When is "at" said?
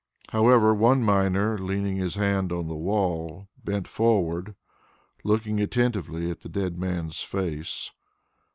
6.31-6.39